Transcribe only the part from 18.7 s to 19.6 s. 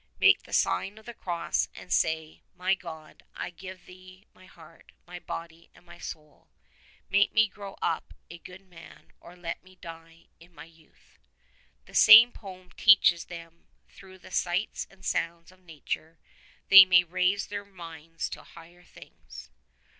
things.